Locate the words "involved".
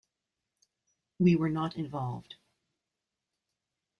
1.75-2.33